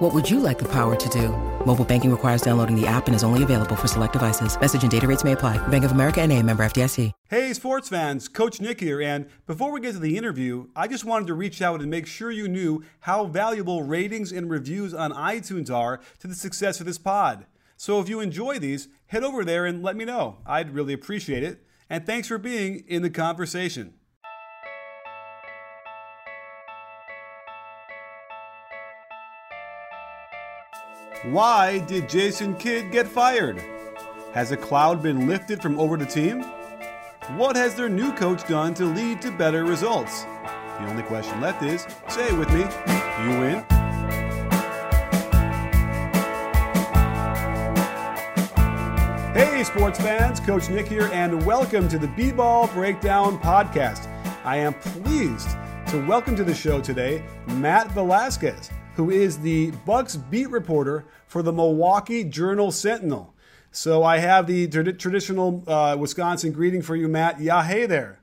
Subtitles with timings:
[0.00, 1.28] What would you like the power to do?
[1.66, 4.58] Mobile banking requires downloading the app and is only available for select devices.
[4.58, 5.58] Message and data rates may apply.
[5.68, 7.12] Bank of America and a member FDIC.
[7.28, 9.02] Hey, sports fans, Coach Nick here.
[9.02, 12.06] And before we get to the interview, I just wanted to reach out and make
[12.06, 16.86] sure you knew how valuable ratings and reviews on iTunes are to the success of
[16.86, 17.44] this pod.
[17.76, 20.38] So if you enjoy these, head over there and let me know.
[20.46, 21.62] I'd really appreciate it.
[21.90, 23.92] And thanks for being in the conversation.
[31.24, 33.62] Why did Jason Kidd get fired?
[34.32, 36.40] Has a cloud been lifted from over the team?
[37.36, 40.22] What has their new coach done to lead to better results?
[40.22, 43.64] The only question left is say it with me you win.
[49.34, 54.08] Hey, sports fans, Coach Nick here, and welcome to the B Ball Breakdown Podcast.
[54.42, 55.50] I am pleased
[55.88, 58.70] to welcome to the show today Matt Velazquez
[59.00, 63.34] who is the Bucks beat reporter for the Milwaukee Journal Sentinel.
[63.70, 67.40] So I have the tra- traditional uh, Wisconsin greeting for you, Matt.
[67.40, 68.20] Yeah, hey there.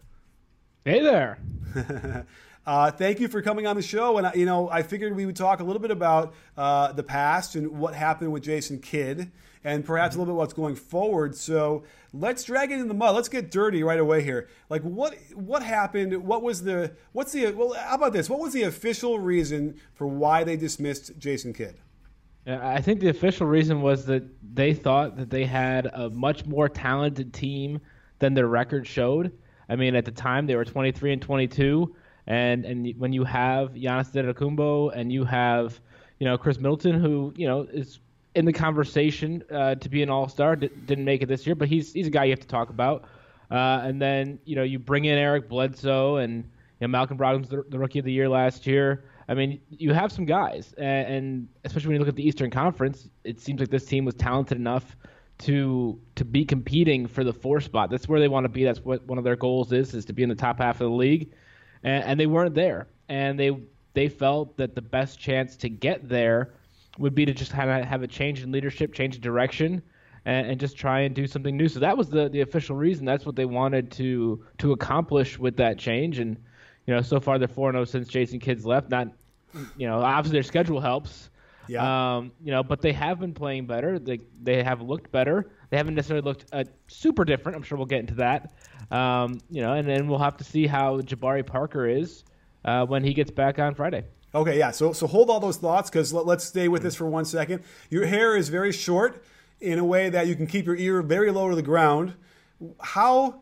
[0.86, 1.40] Hey there.
[2.68, 4.18] Uh, thank you for coming on the show.
[4.18, 7.56] And, you know, I figured we would talk a little bit about uh, the past
[7.56, 9.32] and what happened with Jason Kidd
[9.64, 11.36] and perhaps a little bit what's going forward.
[11.36, 13.16] So let's drag it in the mud.
[13.16, 14.50] Let's get dirty right away here.
[14.70, 16.16] Like what what happened?
[16.24, 17.74] What was the what's the well?
[17.74, 18.30] How about this?
[18.30, 21.76] What was the official reason for why they dismissed Jason Kidd?
[22.46, 26.70] I think the official reason was that they thought that they had a much more
[26.70, 27.82] talented team
[28.20, 29.34] than their record showed.
[29.68, 31.94] I mean, at the time they were 23 and 22
[32.28, 35.80] and and when you have Giannis Antetokounmpo and you have
[36.20, 38.00] you know Khris Middleton, who you know is
[38.38, 41.56] in the conversation uh, to be an All Star, D- didn't make it this year,
[41.56, 43.06] but he's he's a guy you have to talk about.
[43.50, 46.44] Uh, and then you know you bring in Eric Bledsoe and
[46.80, 49.06] you know, Malcolm Brogdon's the, the, rookie of the year last year.
[49.28, 52.52] I mean, you have some guys, and, and especially when you look at the Eastern
[52.52, 54.96] Conference, it seems like this team was talented enough
[55.40, 57.90] to to be competing for the four spot.
[57.90, 58.64] That's where they want to be.
[58.64, 60.90] That's what one of their goals is is to be in the top half of
[60.90, 61.32] the league
[61.84, 62.88] and, and they weren't there.
[63.10, 63.52] And they
[63.94, 66.54] they felt that the best chance to get there
[66.98, 69.82] would be to just kind of have a change in leadership, change of direction,
[70.26, 71.68] and, and, just try and do something new.
[71.68, 73.06] So that was the, the official reason.
[73.06, 76.20] That's what they wanted to to accomplish with that change.
[76.20, 76.38] And
[76.86, 78.90] you know, so far they're four zero oh since Jason Kidd's left.
[78.90, 79.10] Not
[79.78, 81.30] you know, obviously their schedule helps.
[81.68, 82.16] Yeah.
[82.16, 84.00] Um, you know, but they have been playing better.
[84.00, 85.50] They they have looked better.
[85.70, 87.58] They haven't necessarily looked uh, super different.
[87.58, 88.54] I'm sure we'll get into that.
[88.90, 92.24] Um, you know, and then we'll have to see how Jabari Parker is
[92.64, 94.06] uh, when he gets back on Friday.
[94.36, 94.72] Okay, yeah.
[94.72, 97.64] So so hold all those thoughts because let, us stay with this for one second.
[97.90, 99.24] Your hair is very short
[99.60, 102.14] in a way that you can keep your ear very low to the ground.
[102.82, 103.42] How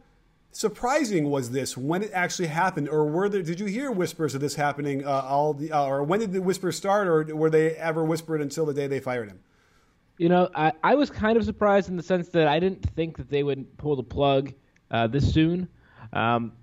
[0.52, 3.42] surprising was this when it actually happened, or were there?
[3.42, 5.06] Did you hear whispers of this happening?
[5.06, 8.42] Uh, all the, uh, or when did the whispers start, or were they ever whispered
[8.42, 9.40] until the day they fired him?
[10.18, 13.18] You know, I, I was kind of surprised in the sense that I didn't think
[13.18, 14.54] that they would pull the plug
[14.92, 15.68] uh, this soon.
[16.14, 16.54] Um,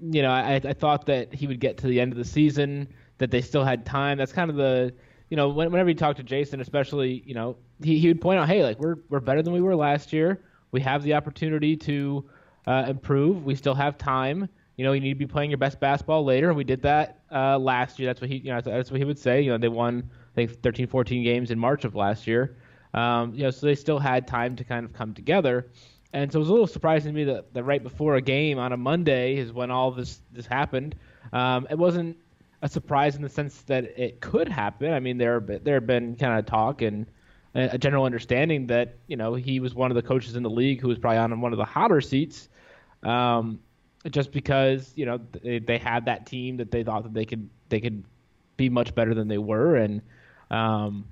[0.00, 2.88] you know, I, I thought that he would get to the end of the season,
[3.18, 4.18] that they still had time.
[4.18, 4.94] That's kind of the,
[5.28, 8.48] you know, whenever you talk to Jason, especially, you know, he, he would point out,
[8.48, 10.40] hey, like we're we're better than we were last year.
[10.70, 12.28] We have the opportunity to
[12.66, 13.44] uh, improve.
[13.44, 14.48] We still have time.
[14.76, 16.54] You know, you need to be playing your best basketball later.
[16.54, 18.06] We did that uh, last year.
[18.06, 19.40] That's what he, you know, that's what he would say.
[19.40, 22.56] You know, they won I think 13, 14 games in March of last year.
[22.94, 25.68] Um, you know, so they still had time to kind of come together.
[26.12, 28.58] And so it was a little surprising to me that, that right before a game
[28.58, 30.94] on a Monday is when all this this happened.
[31.32, 32.16] Um, it wasn't
[32.62, 34.92] a surprise in the sense that it could happen.
[34.92, 37.06] I mean, there there had been kind of talk and
[37.54, 40.80] a general understanding that you know he was one of the coaches in the league
[40.80, 42.48] who was probably on one of the hotter seats,
[43.02, 43.60] um,
[44.10, 47.48] just because you know they, they had that team that they thought that they could
[47.68, 48.04] they could
[48.56, 50.02] be much better than they were, and
[50.50, 51.06] um,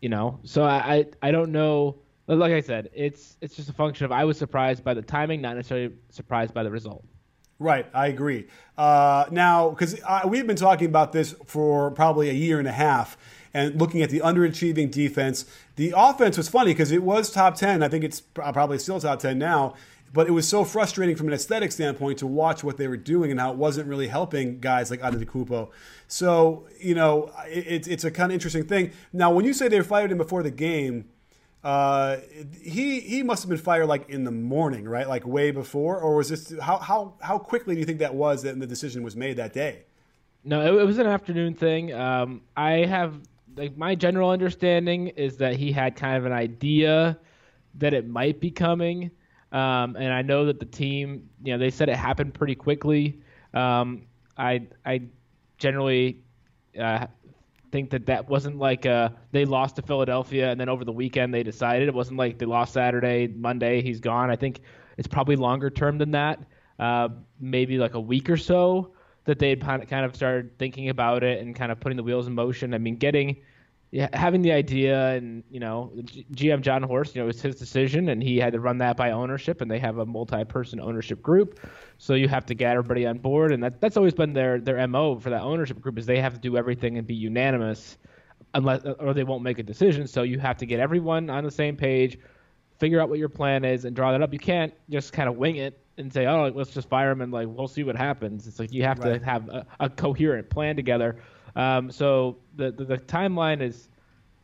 [0.00, 4.04] you know, so I I don't know like I said, it's it's just a function
[4.04, 7.04] of I was surprised by the timing, not necessarily surprised by the result.
[7.58, 8.46] Right, I agree.
[8.76, 13.16] Uh, now, because we've been talking about this for probably a year and a half,
[13.54, 15.44] and looking at the underachieving defense.
[15.76, 17.82] The offense was funny because it was top ten.
[17.82, 19.74] I think it's probably still top ten now.
[20.12, 23.32] But it was so frustrating from an aesthetic standpoint to watch what they were doing
[23.32, 25.70] and how it wasn't really helping guys like Antetokounmpo.
[26.06, 28.92] So you know, it, it's a kind of interesting thing.
[29.12, 31.06] Now, when you say they fired him before the game
[31.64, 32.18] Uh,
[32.62, 35.08] he he must have been fired like in the morning, right?
[35.08, 38.42] Like way before, or was this how how how quickly do you think that was
[38.42, 39.84] that the decision was made that day?
[40.44, 41.94] No, it, it was an afternoon thing.
[41.94, 43.18] Um, I have
[43.56, 47.18] like my general understanding is that he had kind of an idea
[47.76, 49.10] that it might be coming,
[49.50, 53.22] um, and I know that the team, you know, they said it happened pretty quickly.
[53.54, 54.02] Um,
[54.36, 55.04] I I
[55.56, 56.18] generally
[56.78, 57.06] uh,
[57.74, 61.34] think that that wasn't like uh, they lost to Philadelphia and then over the weekend
[61.34, 61.88] they decided.
[61.88, 64.30] It wasn't like they lost Saturday, Monday, he's gone.
[64.30, 64.60] I think
[64.96, 66.38] it's probably longer term than that.
[66.78, 67.08] Uh,
[67.40, 68.92] maybe like a week or so
[69.24, 72.28] that they had kind of started thinking about it and kind of putting the wheels
[72.28, 72.74] in motion.
[72.74, 73.42] I mean, getting
[74.12, 75.92] having the idea and you know
[76.32, 78.96] GM Jon Horst, you know, it was his decision and he had to run that
[78.96, 81.60] by ownership and they have a multi-person ownership group,
[81.98, 84.86] so you have to get everybody on board and that that's always been their their
[84.88, 87.96] mo for that ownership group is they have to do everything and be unanimous,
[88.54, 90.06] unless or they won't make a decision.
[90.06, 92.18] So you have to get everyone on the same page,
[92.78, 94.32] figure out what your plan is and draw that up.
[94.32, 97.32] You can't just kind of wing it and say, oh, let's just fire him and
[97.32, 98.46] like we'll see what happens.
[98.46, 99.20] It's like you have right.
[99.20, 101.16] to have a, a coherent plan together.
[101.56, 103.88] Um, so the, the, the timeline is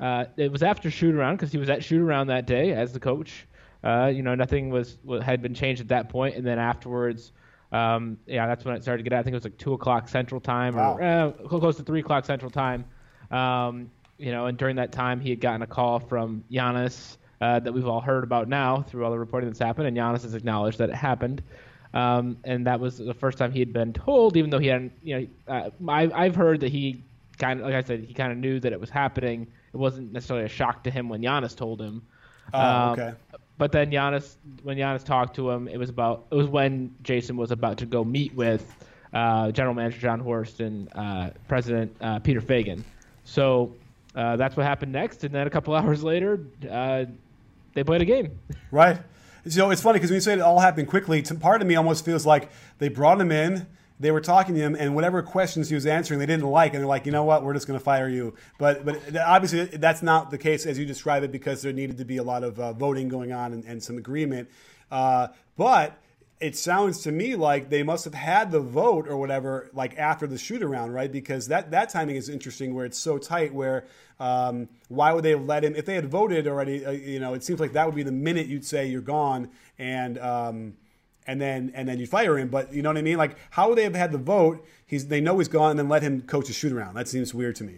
[0.01, 2.93] uh, it was after shoot around because he was at shoot around that day as
[2.93, 3.47] the coach.
[3.83, 7.33] Uh, you know, nothing was had been changed at that point, and then afterwards,
[7.73, 9.15] um, yeah, that's when it started to get.
[9.15, 9.21] Out.
[9.21, 10.97] I think it was like two o'clock Central Time, wow.
[10.97, 12.85] or uh, close to three o'clock Central Time.
[13.31, 17.59] Um, you know, and during that time, he had gotten a call from Giannis uh,
[17.61, 20.35] that we've all heard about now through all the reporting that's happened, and Giannis has
[20.35, 21.43] acknowledged that it happened.
[21.93, 24.93] Um, and that was the first time he had been told, even though he hadn't.
[25.03, 27.03] You know, uh, I, I've heard that he
[27.39, 29.47] kind of, like I said, he kind of knew that it was happening.
[29.73, 32.03] It wasn't necessarily a shock to him when Giannis told him.
[32.53, 33.13] Oh, um, okay.
[33.59, 37.37] But then Giannis, when Giannis talked to him, it was about it was when Jason
[37.37, 38.75] was about to go meet with
[39.13, 42.83] uh, General Manager Jon Horst and uh, President uh, Peter Feigin.
[43.25, 43.75] So
[44.15, 46.41] uh, that's what happened next, and then a couple hours later,
[46.71, 47.05] uh,
[47.75, 48.39] they played a game.
[48.71, 48.99] Right.
[49.49, 52.05] So it's funny because when you say it all happened quickly, part of me almost
[52.05, 53.67] feels like they brought him in
[54.01, 56.81] they were talking to him, and whatever questions he was answering, they didn't like, and
[56.81, 58.35] they're like, you know what, we're just going to fire you.
[58.59, 62.07] But but obviously that's not the case as you describe it because there needed to
[62.07, 64.49] be a lot of uh, voting going on and, and some agreement.
[64.91, 65.29] Uh,
[65.59, 65.99] but
[66.41, 70.27] it sounds to me like they must have had the vote or whatever like after
[70.27, 73.85] the shoot around right because that that timing is interesting where it's so tight where
[74.19, 77.35] um, why would they have let him if they had voted already uh, you know
[77.35, 80.75] it seems like that would be the minute you'd say you're gone and um,
[81.27, 82.49] and then and then you fire him.
[82.49, 83.17] But you know what I mean?
[83.17, 84.67] Like, how would they have had the vote?
[84.87, 86.95] He's they know he's gone, and then let him coach a shoot around.
[86.95, 87.77] That seems weird to me.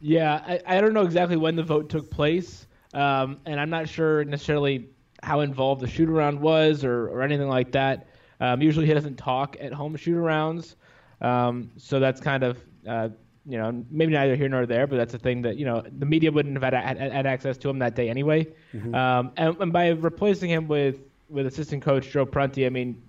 [0.00, 3.88] Yeah, I, I don't know exactly when the vote took place, um, and I'm not
[3.88, 4.88] sure necessarily
[5.26, 8.06] how involved the shoot around was or, or anything like that.
[8.40, 10.76] Um, usually, he doesn't talk at home shoot arounds,
[11.20, 12.58] um, so that's kind of.
[12.88, 13.08] Uh,
[13.48, 16.06] you know, maybe neither here nor there, but that's a thing that you know the
[16.06, 18.44] media wouldn't have had, had, had access to him that day anyway.
[18.74, 18.92] Mm-hmm.
[18.92, 20.98] Um, and, and, by replacing him with
[21.28, 23.00] with assistant coach Joe Prunty, I mean,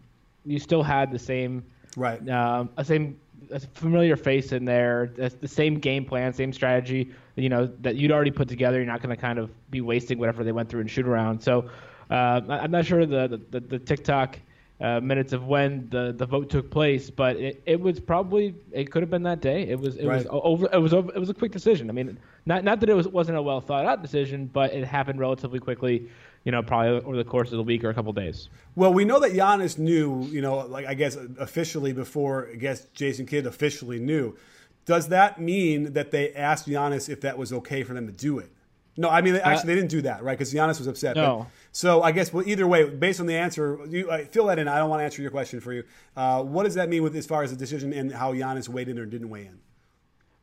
[0.46, 1.66] you still had the same
[1.96, 3.20] right, um, a same
[3.52, 8.12] a familiar face in there, the same game plan, same strategy, you know, that you'd
[8.12, 8.78] already put together.
[8.78, 11.42] You're not going to kind of be wasting whatever they went through and shoot around.
[11.42, 11.70] So
[12.10, 14.40] uh, I'm not sure the the, the TikTok
[14.80, 18.92] uh, minutes of when the, the vote took place, but it, it was probably it
[18.92, 19.64] could have been that day.
[19.64, 20.18] It was it right.
[20.18, 21.90] was over it was over, it was a quick decision.
[21.90, 24.86] I mean, not not that it was wasn't a well thought out decision, but it
[24.86, 26.08] happened relatively quickly
[26.48, 28.48] you know, probably over the course of the week or a couple days.
[28.74, 32.86] Well, we know that Giannis knew, you know, like I guess officially before I guess
[32.94, 34.38] Jason Kidd officially knew.
[34.86, 38.40] Does that mean that they asked Giannis if that was okay for them to do
[38.40, 38.50] it?
[38.98, 40.38] No, I mean actually uh, they didn't do that, right?
[40.38, 41.16] Because Giannis was upset.
[41.16, 41.40] No.
[41.40, 44.58] But, so I guess well, either way, based on the answer, you uh, fill that
[44.58, 44.68] in.
[44.68, 45.84] I don't want to answer your question for you.
[46.16, 48.90] Uh, what does that mean with as far as the decision and how Giannis weighed
[48.90, 49.60] in or didn't weigh in?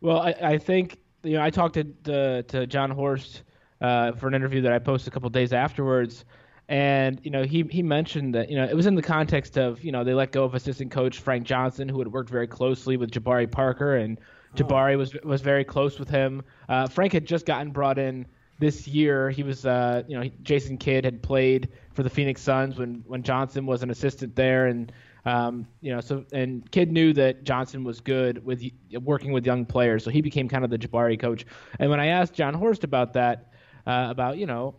[0.01, 3.43] Well, I, I think you know I talked to to, to Jon Horst
[3.81, 6.25] uh, for an interview that I posted a couple days afterwards.
[6.69, 9.83] And you know, he he mentioned that you know it was in the context of
[9.85, 12.97] you know they let go of assistant coach Frank Johnson, who had worked very closely
[12.97, 14.57] with Jabari Parker, and oh.
[14.57, 16.43] Jabari was was very close with him.
[16.69, 18.25] Uh, Frank had just gotten brought in
[18.59, 19.31] this year.
[19.31, 23.23] He was uh, you know Jason Kidd had played for the Phoenix Suns when when
[23.23, 24.93] Johnson was an assistant there, and
[25.25, 28.63] um, you know so and Kidd knew that Johnson was good with
[29.03, 31.45] working with young players, so he became kind of the Jabari coach.
[31.79, 33.53] And when I asked Jon Horst about that
[33.87, 34.77] uh, about you know,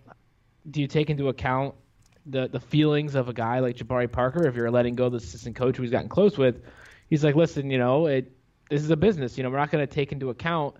[0.70, 1.75] do you take into account
[2.25, 5.55] the the feelings of a guy like Jabari Parker if you're letting go the assistant
[5.55, 6.63] coach who he's gotten close with?
[7.08, 8.32] He's like, listen, you know, it
[8.70, 9.38] this is a business.
[9.38, 10.75] You know, we're not going to take into account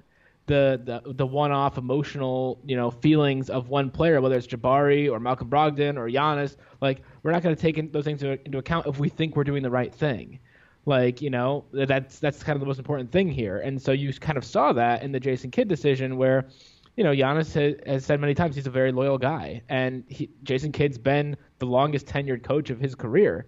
[0.48, 5.20] the, the the one-off emotional you know feelings of one player, whether it's Jabari or
[5.20, 6.56] Malcolm Brogdon or Giannis.
[6.82, 9.44] Like we're not going to take in, those things into account if we think we're
[9.44, 10.40] doing the right thing.
[10.86, 13.60] Like you know that's that's kind of the most important thing here.
[13.60, 16.48] And so you kind of saw that in the Jason Kidd decision where
[16.96, 20.30] you know, Giannis has, has, said many times he's a very loyal guy, and he,
[20.44, 23.48] Jason Kidd's been the longest tenured coach of his career,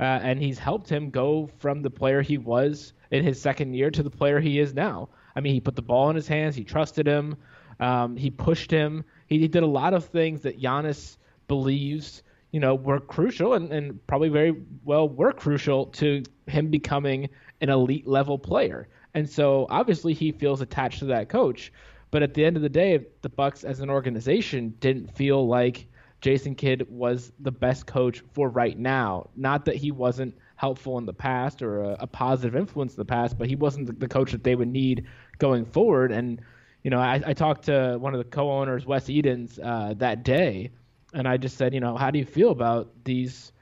[0.00, 3.90] uh, and he's helped him go from the player he was in his second year
[3.90, 5.08] to the player he is now.
[5.38, 7.36] I mean, he put the ball in his hands, he trusted him,
[7.78, 11.16] um, he pushed him, he, he, did a lot of things that Giannis
[11.46, 17.28] believes, you know, were crucial and, and probably very well were crucial to him becoming
[17.60, 18.88] an elite level player.
[19.14, 21.72] And so obviously he feels attached to that coach.
[22.10, 25.86] But at the end of the day, the Bucks as an organization didn't feel like
[26.20, 29.30] Jason Kidd was the best coach for right now.
[29.36, 33.04] Not that he wasn't helpful in the past or a, a positive influence in the
[33.04, 35.06] past, but he wasn't the, the, coach that they would need
[35.38, 36.10] going forward.
[36.10, 36.40] And
[36.82, 40.72] you know, I, I talked to one of the co-owners, Wes Edens, uh, that day,
[41.14, 43.52] and I just said, you know, how do you feel about these?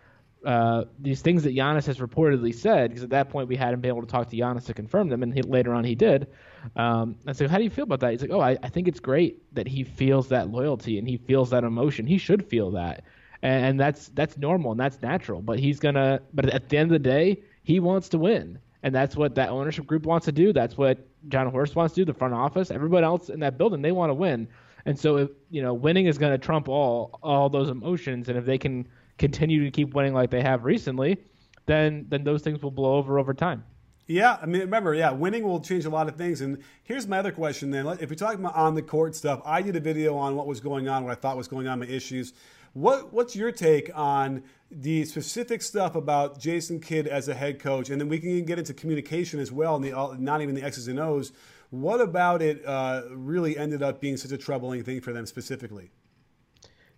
[0.44, 3.88] Uh, these things that Giannis has reportedly said, because at that point we hadn't been
[3.88, 6.28] able to talk to Giannis to confirm them, and he, later on he did.
[6.76, 8.12] Um, I said, how do you feel about that?
[8.12, 11.16] He's like, oh, I, I think it's great that he feels that loyalty and he
[11.16, 12.06] feels that emotion.
[12.06, 13.02] He should feel that,
[13.42, 15.40] and, that's that's normal and that's natural.
[15.42, 18.94] But he's gonna, but at the end of the day, he wants to win, and
[18.94, 20.52] that's what that ownership group wants to do.
[20.52, 22.04] That's what Jon Horst wants to do.
[22.04, 24.48] The front office, everybody else in that building, they want to win.
[24.84, 28.38] And so, if, you know, winning is going to trump all all those emotions, and
[28.38, 28.86] if they can
[29.18, 31.18] continue to keep winning like they have recently,
[31.66, 33.64] then then those things will blow over over time.
[34.08, 36.40] Yeah, I mean, remember, yeah, winning will change a lot of things.
[36.40, 37.86] And here's my other question then.
[38.00, 40.60] If you're talking about on the court stuff, I did a video on what was
[40.60, 42.32] going on, what I thought was going on, my issues.
[42.76, 47.88] What What's your take on the specific stuff about Jason Kidd as a head coach?
[47.88, 50.86] And then we can get into communication as well, and the, not even the X's
[50.86, 51.32] and O's.
[51.70, 55.90] What about it uh, really ended up being such a troubling thing for them specifically?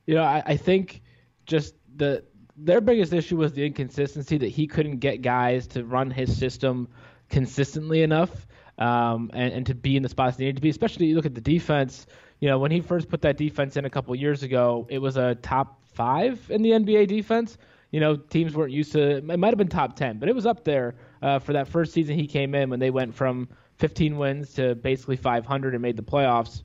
[0.04, 1.00] You know, I, I think
[1.46, 2.24] just the
[2.56, 6.88] their biggest issue was the inconsistency that he couldn't get guys to run his system
[7.28, 10.70] consistently enough um, and, and, to be in the spots they needed to be.
[10.70, 12.06] Especially you look at the defense.
[12.40, 15.16] You know, when he first put that defense in a couple years ago, it was
[15.16, 17.58] a top five in the NBA defense.
[17.90, 19.16] You know, teams weren't used to.
[19.16, 21.92] It might have been top ten, but it was up there uh, for that first
[21.92, 25.96] season he came in when they went from 15 wins to basically 500 and made
[25.96, 26.62] the playoffs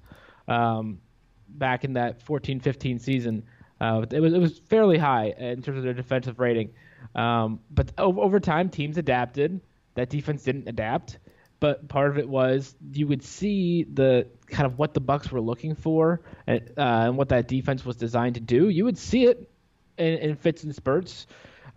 [0.48, 1.00] um,
[1.48, 3.44] back in that 14-15 season.
[3.80, 6.74] Uh, it was it was fairly high in terms of their defensive rating,
[7.16, 9.60] um, but over, over time teams adapted.
[9.96, 11.20] That defense didn't adapt,
[11.64, 15.40] but part of it was you would see the kind of what the Bucks were
[15.40, 18.68] looking for and, uh, and what that defense was designed to do.
[18.68, 19.50] You would see it
[19.98, 21.26] in, in fits and spurts.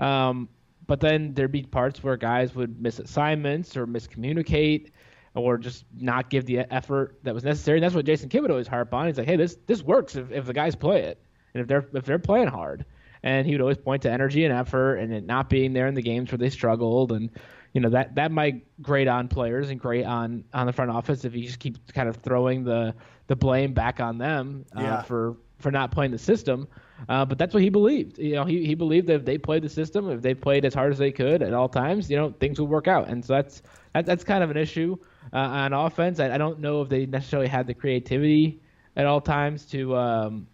[0.00, 0.48] Um,
[0.88, 4.90] but then there'd be parts where guys would miss assignments or miscommunicate
[5.36, 7.78] or just not give the effort that was necessary.
[7.78, 9.06] And that's what Jason Kidd would always harp on.
[9.06, 11.22] He's like, hey, this this works if, if the guys play it
[11.54, 12.86] and if they're if they're playing hard.
[13.22, 15.94] And he would always point to energy and effort and it not being there in
[15.94, 17.30] the games where they struggled and
[17.76, 21.26] you know that that might grate on players and grate on on the front office
[21.26, 22.94] if you just keep kind of throwing the
[23.26, 25.02] the blame back on them uh, yeah.
[25.02, 26.66] for for not playing the system.
[27.10, 28.18] Uh, but that's what he believed.
[28.18, 30.72] You know, he, he believed that if they played the system, if they played as
[30.72, 33.08] hard as they could at all times, you know, things would work out.
[33.08, 33.60] And so that's
[33.92, 34.96] that, that's kind of an issue
[35.34, 36.18] uh, on offense.
[36.18, 38.62] I, I, don't know if they necessarily had the creativity
[38.96, 40.46] at all times to um,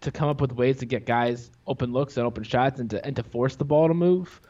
[0.00, 3.04] to come up with ways to get guys open looks and open shots and to
[3.04, 4.40] and to force the ball to move.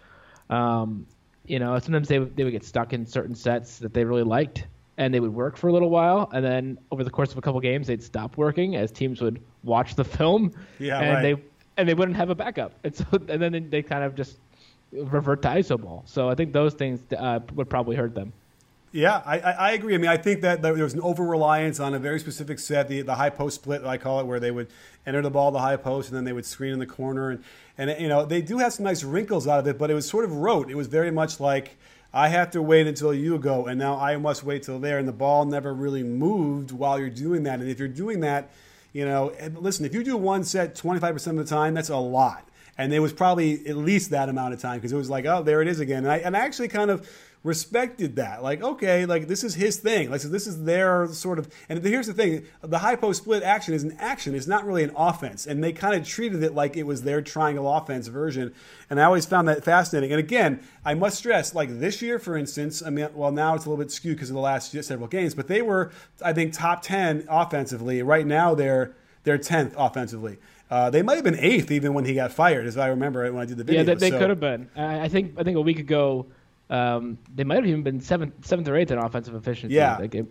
[0.50, 1.08] Um,
[1.46, 4.66] you know, sometimes they they would get stuck in certain sets that they really liked
[4.98, 7.40] and they would work for a little while, and then over the course of a
[7.40, 11.22] couple games, they'd stop working as teams would watch the film, yeah, and right.
[11.22, 11.42] they
[11.76, 14.38] and they wouldn't have a backup, and so and then they kind of just
[14.92, 16.02] revert to iso ball.
[16.06, 18.32] So I think those things uh, would probably hurt them.
[18.92, 19.94] Yeah, I, I agree.
[19.94, 22.88] I mean, I think that there was an over reliance on a very specific set,
[22.88, 24.68] the, the high post split, I call it, where they would
[25.06, 27.30] enter the ball the high post and then they would screen in the corner.
[27.30, 27.42] And,
[27.78, 30.06] and you know, they do have some nice wrinkles out of it, but it was
[30.06, 30.70] sort of rote.
[30.70, 31.78] It was very much like,
[32.12, 34.98] I have to wait until you go, and now I must wait till there.
[34.98, 37.60] And the ball never really moved while you're doing that.
[37.60, 38.50] And if you're doing that,
[38.92, 42.46] you know, listen, if you do one set 25% of the time, that's a lot.
[42.76, 45.42] And it was probably at least that amount of time because it was like, oh,
[45.42, 46.04] there it is again.
[46.04, 47.08] And I, and I actually kind of
[47.44, 48.42] respected that.
[48.42, 50.10] Like, okay, like this is his thing.
[50.10, 51.48] Like, so this is their sort of.
[51.68, 54.34] And here's the thing: the high post split action is an action.
[54.34, 57.22] It's not really an offense, and they kind of treated it like it was their
[57.22, 58.54] triangle offense version.
[58.90, 60.12] And I always found that fascinating.
[60.12, 63.64] And again, I must stress, like this year, for instance, I mean, well, now it's
[63.64, 65.90] a little bit skewed because of the last several games, but they were,
[66.24, 68.02] I think, top ten offensively.
[68.02, 68.94] Right now, they're
[69.24, 70.38] they're tenth offensively.
[70.70, 73.42] Uh, they might have been eighth even when he got fired, as I remember when
[73.42, 73.82] I did the video.
[73.82, 74.70] Yeah, they, they so, could have been.
[74.74, 76.26] I think I think a week ago
[76.72, 79.74] um, they might have even been seventh, seventh or eighth in offensive efficiency.
[79.74, 79.98] Yeah.
[79.98, 80.26] Like it,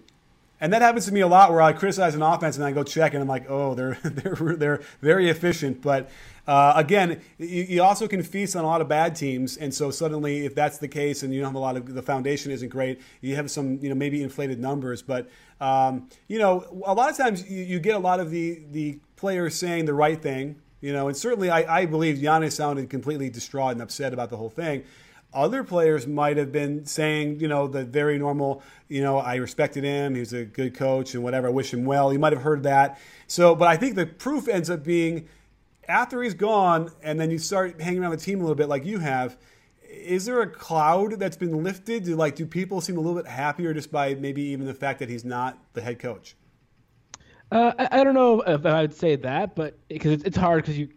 [0.59, 2.83] And that happens to me a lot, where I criticize an offense and I go
[2.83, 5.83] check, and I'm like, oh, they're they're they're very efficient.
[5.83, 6.09] But
[6.47, 9.91] uh, again, you, you, also can feast on a lot of bad teams, and so
[9.91, 12.69] suddenly, if that's the case, and you don't have a lot of the foundation isn't
[12.69, 15.03] great, you have some you know maybe inflated numbers.
[15.03, 15.29] But
[15.59, 18.99] um, you know, a lot of times you, you get a lot of the the
[19.15, 20.59] players saying the right thing.
[20.81, 24.37] You know, and certainly I, I believe Giannis sounded completely distraught and upset about the
[24.37, 24.83] whole thing.
[25.33, 29.83] Other players might have been saying, you know, the very normal, you know, I respected
[29.83, 32.11] him, he's a good coach and whatever, I wish him well.
[32.11, 32.99] You might have heard that.
[33.27, 35.29] So, but I think the proof ends up being
[35.87, 38.85] after he's gone and then you start hanging around the team a little bit like
[38.85, 39.37] you have,
[39.89, 42.03] is there a cloud that's been lifted?
[42.03, 44.99] Do like do people seem a little bit happier just by maybe even the fact
[44.99, 46.35] that he's not the head coach?
[47.51, 50.63] Uh, I, I, don't know if I would say that, but because it's, it's hard
[50.63, 50.87] because you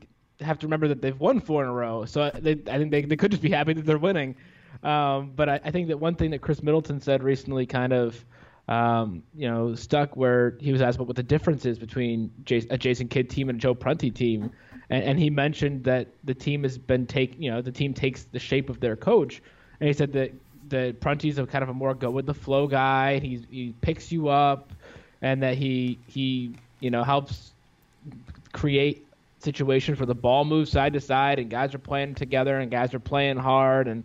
[0.45, 2.05] have to remember that they've won four in a row.
[2.05, 4.37] So they, I think they, they could just be happy that they're winning.
[4.83, 8.23] Um, but I, I, think that one thing that Khris Middleton said recently kind of,
[8.69, 12.31] um, you know, stuck where he was asked about what the difference is between
[12.71, 14.51] a Jason Kidd team and a Joe Prunty team.
[14.91, 18.25] And, and he mentioned that the team has been take, you know, the team takes
[18.25, 19.43] the shape of their coach.
[19.81, 20.35] And he said that
[20.69, 23.19] the Prunty's a kind of a more go with the flow guy.
[23.19, 24.73] He he picks you up,
[25.23, 27.53] and that he he you know helps
[28.53, 29.07] create
[29.45, 32.95] situation for the ball moves side to side and guys are playing together and guys
[32.95, 34.05] are playing hard and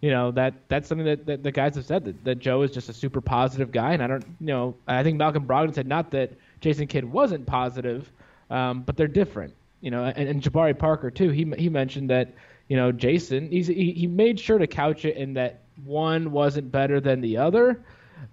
[0.00, 2.70] you know that that's something that, that the guys have said that, that Joe is
[2.70, 3.92] just a super positive guy.
[3.92, 7.46] And I don't you know I think Malcolm Brogdon said not that Jason Kidd wasn't
[7.46, 8.10] positive
[8.50, 11.30] um, but they're different you know and, and Jabari Parker too.
[11.30, 12.34] He he mentioned that
[12.68, 16.72] you know Jason he's he, he made sure to couch it in that one wasn't
[16.72, 17.82] better than the other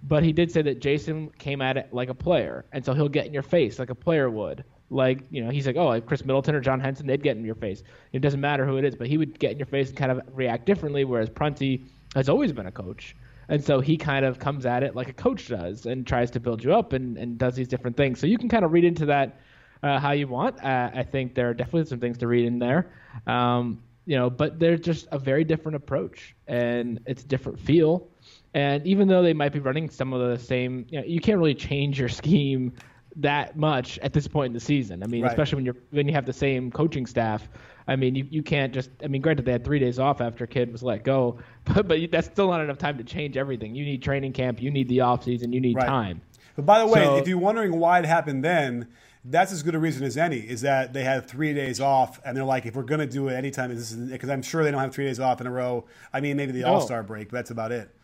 [0.02, 2.64] but he did say that Jason came at it like a player.
[2.72, 5.66] And so he'll get in your face like a player would like you know he's
[5.66, 7.82] like oh like Khris Middleton or John Henson they'd get in your face.
[8.12, 10.12] It doesn't matter who it is, but he would get in your face and kind
[10.12, 11.04] of react differently.
[11.04, 13.16] Whereas Prunty has always been a coach,
[13.48, 16.40] and so he kind of comes at it like a coach does and tries to
[16.40, 18.20] build you up and, and does these different things.
[18.20, 19.40] So you can kind of read into that
[19.82, 20.62] uh, how you want.
[20.62, 22.90] Uh, I think there are definitely some things to read in there.
[23.26, 28.06] Um, you know, but they're just a very different approach and it's a different feel.
[28.54, 31.38] And even though they might be running some of the same, you know, you can't
[31.38, 32.72] really change your scheme
[33.16, 35.02] that much at this point in the season.
[35.02, 35.30] I mean, right.
[35.30, 37.48] especially when you're when you have the same coaching staff.
[37.88, 38.90] I mean, you, you can't just.
[39.02, 42.10] I mean, granted they had three days off after Kidd was let go, but but
[42.10, 43.74] that's still not enough time to change everything.
[43.74, 45.86] You need training camp, you need the off season, you need right.
[45.86, 46.20] time.
[46.56, 48.88] But by the way, so, if you're wondering why it happened then,
[49.24, 50.38] that's as good a reason as any.
[50.38, 53.28] Is that they had three days off, and they're like, if we're going to do
[53.28, 55.50] it anytime, this is because I'm sure they don't have three days off in a
[55.50, 55.84] row.
[56.12, 56.74] I mean, maybe the no.
[56.74, 57.95] All Star break, but that's about it.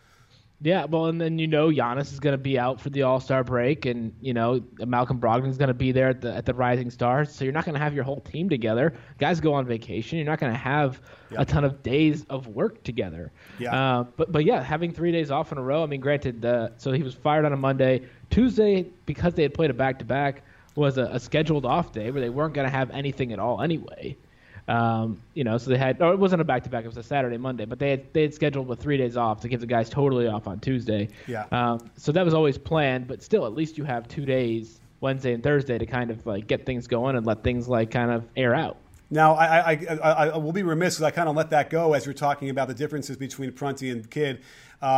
[0.63, 3.19] Yeah, well, and then you know Giannis is going to be out for the All
[3.19, 6.45] Star break, and you know Malcolm Brogdon is going to be there at the at
[6.45, 7.35] the Rising Stars.
[7.35, 8.93] So you're not going to have your whole team together.
[9.19, 10.17] Guys go on vacation.
[10.17, 11.41] You're not going to have yeah.
[11.41, 13.33] a ton of days of work together.
[13.59, 13.75] Yeah.
[13.75, 15.83] Uh, but but yeah, having three days off in a row.
[15.83, 18.03] I mean, granted, the so he was fired on a Monday.
[18.29, 20.43] Tuesday, because they had played a back to back,
[20.75, 23.61] was a, a scheduled off day where they weren't going to have anything at all
[23.61, 24.15] anyway.
[24.67, 26.97] Um, you know, so they had, or it wasn't a back to back, it was
[26.97, 29.59] a Saturday, Monday, but they had, they had scheduled with three days off to give
[29.59, 31.09] the guys totally off on Tuesday.
[31.27, 31.45] Yeah.
[31.51, 35.33] Um, so that was always planned, but still, at least you have two days, Wednesday
[35.33, 38.25] and Thursday, to kind of like get things going and let things like kind of
[38.37, 38.77] air out.
[39.09, 41.93] Now, I, I, I, I will be remiss because I kind of let that go
[41.93, 44.41] as you're talking about the differences between Prunty and Kidd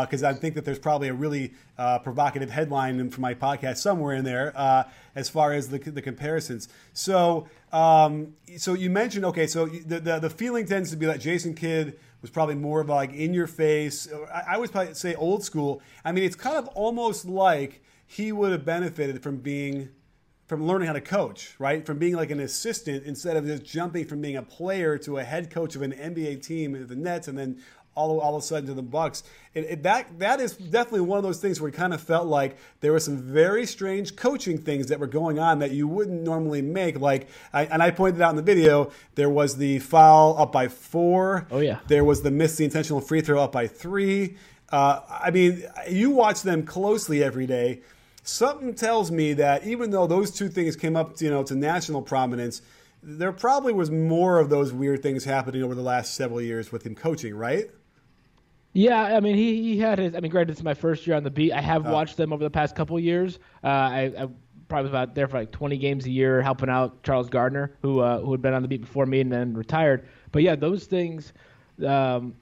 [0.01, 3.77] because uh, I think that there's probably a really uh, provocative headline for my podcast
[3.77, 6.67] somewhere in there uh, as far as the, the comparisons.
[6.93, 11.19] So, um, so you mentioned okay, so the, the, the feeling tends to be that
[11.19, 14.07] Jason Kidd was probably more of like in your face.
[14.33, 15.83] I, I would probably say old school.
[16.03, 19.89] I mean, it's kind of almost like he would have benefited from being
[20.47, 21.85] from learning how to coach, right?
[21.85, 25.23] From being like an assistant instead of just jumping from being a player to a
[25.23, 27.59] head coach of an NBA team, the Nets, and then
[27.95, 29.23] all, all of a sudden to the Bucks.
[29.53, 32.27] It, it, that that is definitely one of those things where it kind of felt
[32.27, 36.21] like there were some very strange coaching things that were going on that you wouldn't
[36.21, 36.99] normally make.
[36.99, 40.67] Like, I, and I pointed out in the video, there was the foul up by
[40.67, 41.47] four.
[41.49, 41.79] Oh yeah.
[41.87, 44.37] There was the missed the intentional free throw up by three.
[44.69, 47.81] Uh, I mean, you watch them closely every day.
[48.23, 52.01] Something tells me that even though those two things came up, you know, to national
[52.01, 52.61] prominence,
[53.03, 56.83] there probably was more of those weird things happening over the last several years with
[56.85, 57.69] him coaching, right?
[58.75, 60.15] Yeah, I mean, he, he had his.
[60.15, 61.53] I mean, granted, it's my first year on the beat.
[61.53, 63.39] I have uh, watched them over the past couple years.
[63.63, 64.27] Uh, I, I
[64.67, 68.01] probably was about there for like 20 games a year, helping out Charles Gardner, who
[68.01, 70.05] uh, who had been on the beat before me and then retired.
[70.33, 71.31] But yeah, those things,
[71.87, 72.35] um,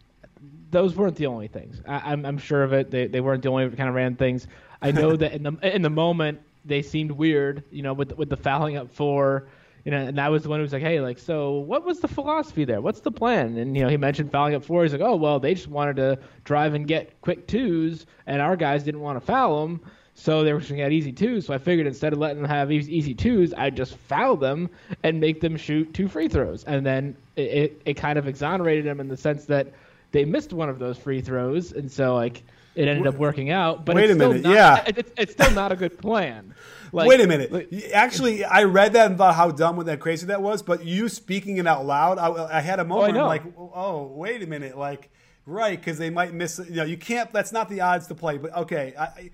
[0.72, 1.84] those weren't the only things.
[1.88, 2.90] I, am I'm, I'm sure of it.
[2.90, 4.48] They they weren't the only kind of ran things.
[4.82, 8.30] I know that in the in the moment they seemed weird, you know, with with
[8.30, 9.50] the fouling up four
[9.84, 12.00] you know, and that was the one who was like, hey, like, so what was
[12.00, 12.82] the philosophy there?
[12.82, 13.58] What's the plan?
[13.58, 14.84] And, you know, he mentioned fouling up four.
[14.84, 18.56] He's like, oh, well, they just wanted to drive and get quick twos, and our
[18.56, 19.82] guys didn't want to foul them.
[20.16, 21.48] So they were shooting at easy twos.
[21.48, 24.70] So I figured instead of letting them have easy, easy twos, I'd just foul them
[25.02, 26.64] and make them shoot two free throws.
[26.64, 29.74] And then it, it, it kind of exonerated them in the sense that
[30.12, 31.72] they missed one of those free throws.
[31.72, 32.44] And so, like,
[32.76, 33.86] it ended up working out.
[33.86, 34.84] But Wait it's a still minute, not- yeah.
[34.88, 36.54] it- it's, it's still not a good plan.
[36.92, 37.52] Like, Wait a minute.
[37.52, 40.62] like- Actually, I read that and thought how dumb and that crazy that was.
[40.62, 43.28] But you speaking it out loud, I, I had a oh, moment know.
[43.28, 45.10] like, oh, wait a minute, like,
[45.46, 46.60] right, because they might miss.
[46.60, 47.32] You know, you can't.
[47.32, 48.38] That's not the odds to play.
[48.38, 49.30] But okay, I, I-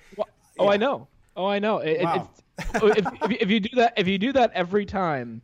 [0.60, 1.08] Oh, I know.
[1.38, 1.78] Oh, I know.
[1.78, 2.30] It, Wow.
[2.82, 5.41] Oh, if, if, if you do that, if you do that every time,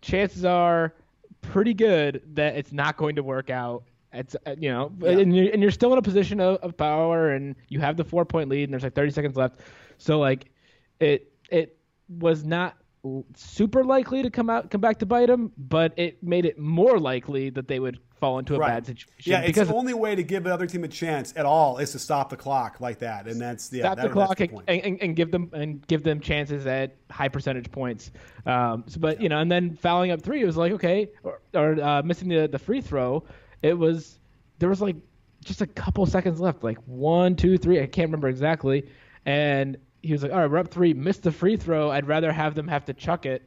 [0.00, 0.94] chances are
[1.42, 3.82] pretty good that it's not going to work out.
[4.14, 5.10] It's uh, you know, Yeah.
[5.10, 8.04] and, you're, and you're still in a position of, of power, and you have the
[8.04, 9.60] four point lead, and there's like 30 seconds left.
[9.98, 10.46] So like,
[11.00, 11.76] it it
[12.08, 12.76] was not
[13.36, 16.98] super likely to come out come back to bite them, but it made it more
[16.98, 18.68] likely that they would fall into a right.
[18.68, 19.32] bad situation.
[19.32, 21.76] Yeah, it's because the only way to give the other team a chance at all
[21.78, 24.38] is to stop the clock like that, and that's yeah, stop that- the that's clock
[24.38, 28.10] the and, and, and give them and give them chances at high percentage points.
[28.46, 31.40] Um, so, but you know, and then fouling up three, it was like okay, or,
[31.52, 33.24] or uh, missing the the free throw.
[33.64, 34.18] It was
[34.58, 34.96] there was like
[35.42, 37.80] just a couple seconds left, like one, two, three.
[37.80, 38.86] I can't remember exactly.
[39.24, 40.92] And he was like, "All right, we're up three.
[40.92, 41.90] Missed the free throw.
[41.90, 43.42] I'd rather have them have to chuck it."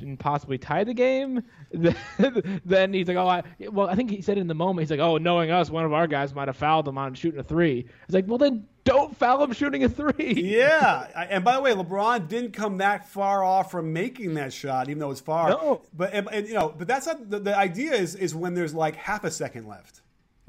[0.00, 1.42] And possibly tie the game.
[2.64, 5.00] then he's like, "Oh, I, well, I think he said in the moment, he's like,
[5.00, 7.86] oh, knowing us, one of our guys might have fouled him on shooting a three.
[8.04, 10.32] It's like, well, then don't foul him shooting a three.
[10.34, 14.88] Yeah, and by the way, LeBron didn't come that far off from making that shot,
[14.88, 15.50] even though it's far.
[15.50, 15.82] No.
[15.96, 17.92] But and, and, you know, but that's not the, the idea.
[17.92, 20.00] Is is when there's like half a second left,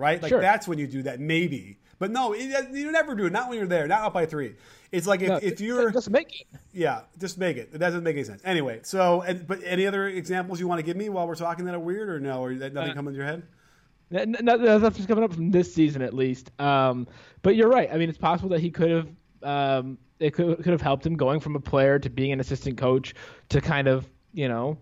[0.01, 0.21] right?
[0.21, 0.41] Like Sure.
[0.41, 1.77] that's when you do that, maybe.
[1.99, 3.31] But no, it, you never do it.
[3.31, 3.87] Not when you're there.
[3.87, 4.55] Not up by three.
[4.91, 6.47] It's like if, No, if you're just make it.
[6.73, 7.71] yeah, just make it.
[7.71, 8.41] That doesn't make any sense.
[8.43, 11.63] Anyway, so and, but any other examples you want to give me while we're talking
[11.65, 13.43] that are weird or no, or that nothing Uh, coming to your head?
[14.11, 16.51] N- n- n- Nothing's coming up from this season, at least.
[16.59, 17.07] Um,
[17.43, 17.89] but you're right.
[17.93, 19.07] I mean, it's possible that he could have.
[19.43, 22.77] Um, it could could have helped him going from a player to being an assistant
[22.77, 23.13] coach
[23.49, 24.77] to kind of you know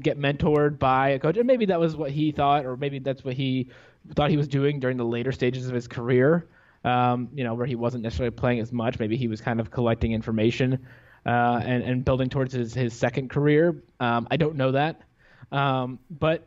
[0.00, 3.24] get mentored by a coach, and maybe that was what he thought, or maybe that's
[3.24, 3.68] what he
[4.14, 6.48] thought he was doing during the later stages of his career.
[6.84, 9.00] Um, you know, where he wasn't necessarily playing as much.
[9.00, 10.86] Maybe he was kind of collecting information
[11.24, 13.82] uh, and and building towards his his second career.
[13.98, 15.02] Um, I don't know that,
[15.50, 16.46] um, but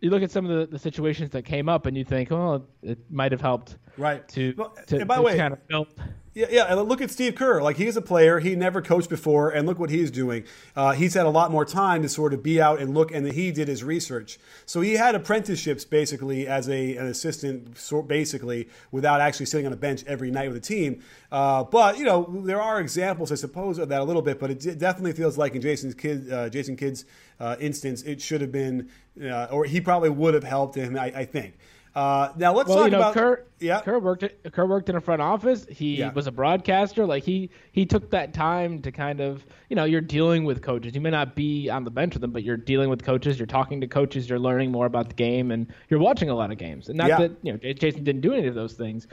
[0.00, 2.64] you look at some of the, the situations that came up and you think, oh,
[2.82, 4.26] it might have helped Right.
[4.28, 5.88] to, Well, to, and by the to way- kind of build.
[6.32, 6.72] Yeah, yeah.
[6.74, 7.60] Look at Steve Kerr.
[7.60, 8.38] Like he's a player.
[8.38, 10.44] He never coached before, and look what he's doing.
[10.76, 13.26] Uh, he's had a lot more time to sort of be out and look, and
[13.32, 14.38] he did his research.
[14.64, 19.76] So he had apprenticeships basically as a an assistant, basically without actually sitting on a
[19.76, 21.02] bench every night with a team.
[21.32, 24.38] Uh, but you know, there are examples, I suppose, of that a little bit.
[24.38, 27.06] But it definitely feels like in Jason's kid, uh, Jason Kidd's
[27.40, 28.88] uh, instance, it should have been,
[29.20, 30.96] uh, or he probably would have helped him.
[30.96, 31.58] I, I think.
[31.94, 33.80] Uh, now let's Well, talk you know, about Kerr, yeah.
[33.80, 35.66] Kerr worked Kerr worked in a front office.
[35.68, 36.12] He Yeah.
[36.12, 37.04] was a broadcaster.
[37.04, 40.94] Like he he took that time to kind of you know you're dealing with coaches.
[40.94, 43.38] You may not be on the bench with them, but you're dealing with coaches.
[43.40, 44.28] You're talking to coaches.
[44.28, 46.88] You're learning more about the game, and you're watching a lot of games.
[46.88, 47.18] And not Yeah.
[47.18, 49.08] that you know Jason didn't do any of those things.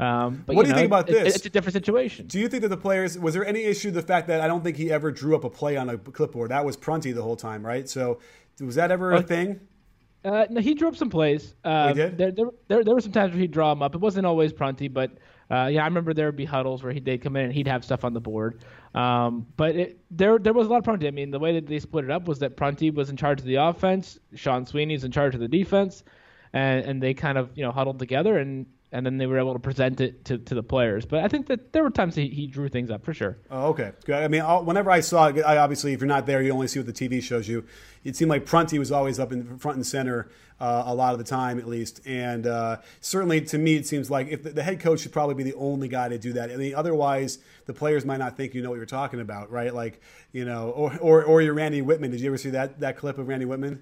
[0.00, 1.36] Um, but What do you know, think about it- this?
[1.36, 2.26] It's a different situation.
[2.26, 4.64] Do you think that the players was there any issue the fact that I don't
[4.64, 6.50] think he ever drew up a play on a clipboard?
[6.50, 7.86] That was Prunty the whole time, right?
[7.86, 8.18] So
[8.58, 9.60] was that ever a thing?
[10.24, 11.54] Uh, no, he drew up some plays.
[11.64, 12.18] Uh, he did?
[12.18, 13.94] There, there, there, there were some times where he'd draw them up.
[13.94, 15.10] It wasn't always Prunty, but
[15.50, 17.66] uh, yeah, I remember there would be huddles where he'd they'd come in and he'd
[17.66, 18.64] have stuff on the board.
[18.94, 21.08] Um, but it, there, there was a lot of Prunty.
[21.08, 23.40] I mean, the way that they split it up was that Prunty was in charge
[23.40, 26.04] of the offense, Sean Sweeney's in charge of the defense,
[26.52, 28.66] and, and they kind of you know huddled together and.
[28.92, 31.06] And then they were able to present it to, to the players.
[31.06, 33.38] But I think that there were times he, he drew things up for sure.
[33.50, 33.92] Oh, okay.
[34.04, 34.22] Good.
[34.22, 36.68] I mean, I'll- whenever I saw it, I obviously, if you're not there, you only
[36.68, 37.64] see what the TV shows you.
[38.04, 40.28] It seemed like Prunty was always up in front and center
[40.60, 42.00] uh, a lot of the time, at least.
[42.06, 45.36] And uh, certainly, to me, it seems like if the, the head coach should probably
[45.36, 46.50] be the only guy to do that.
[46.50, 49.74] I mean, otherwise, the players might not think you know what you're talking about, right?
[49.74, 50.00] Like,
[50.32, 52.10] you know, or or, or you're Randy Wittman.
[52.10, 53.78] Did you ever see that that clip of Randy Wittman?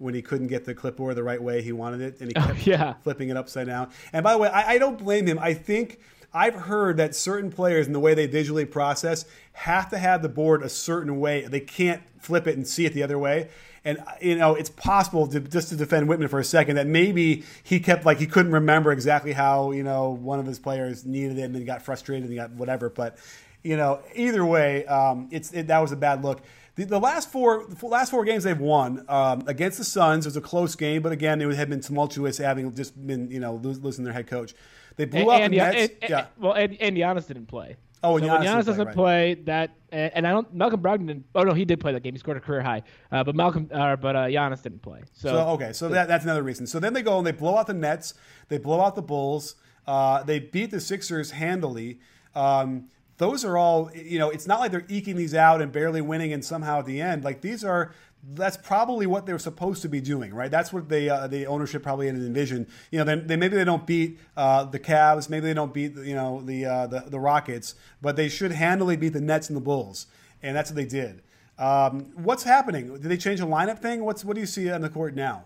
[0.00, 2.46] When he couldn't get the clipboard the right way he wanted it, and he Oh,
[2.46, 2.94] kept yeah.
[3.02, 3.90] flipping it upside down.
[4.12, 5.38] And by the way, I, I don't blame him.
[5.38, 6.00] I think
[6.32, 10.28] I've heard that certain players, in the way they visually process, have to have the
[10.28, 11.42] board a certain way.
[11.46, 13.48] They can't flip it and see it the other way.
[13.84, 17.44] And you know, it's possible to just to defend Wittman for a second that maybe
[17.62, 21.38] he kept like he couldn't remember exactly how you know one of his players needed
[21.38, 22.90] it and then got frustrated and got whatever.
[22.90, 23.16] But
[23.62, 26.40] you know, either way, um, it's it, that was a bad look.
[26.80, 30.28] The, the last four the last four games they've won um, against the Suns it
[30.28, 33.56] was a close game, but again it had been tumultuous, having just been you know
[33.56, 34.54] losing their head coach.
[34.96, 35.92] They blew out and, the and, Nets.
[36.00, 36.26] and- yeah.
[36.38, 37.76] Well, and, and Giannis didn't play.
[38.02, 38.94] Oh, and so Giannis when Giannis play, doesn't right.
[38.94, 40.54] play, that and, and I don't.
[40.54, 41.26] Malcolm Brogdon didn't.
[41.34, 42.14] Oh no, he did play that game.
[42.14, 42.82] He scored a career high.
[43.12, 45.02] Uh, but Malcolm, uh, but uh, Giannis didn't play.
[45.12, 46.66] So, So okay, so that, that's another reason.
[46.66, 48.14] So then they go and they blow out the Nets.
[48.48, 49.56] They blow out the Bulls.
[49.86, 52.00] Uh, they beat the Sixers handily.
[52.34, 52.88] Um,
[53.20, 54.30] those are all you know.
[54.30, 57.22] It's not like they're eking these out and barely winning and somehow at the end.
[57.22, 57.92] Like these are
[58.32, 60.50] that's probably what they're supposed to be doing, right?
[60.50, 62.66] That's what they, uh, the ownership probably envisioned.
[62.90, 65.96] You know, then they, maybe they don't beat uh, the Cavs, maybe they don't beat
[65.96, 69.56] you know the, uh, the the Rockets, but they should handily beat the Nets and
[69.56, 70.06] the Bulls,
[70.42, 71.22] and that's what they did.
[71.58, 72.88] Um, what's happening?
[72.88, 74.02] Did they change the lineup thing?
[74.02, 75.44] What's what do you see on the court now?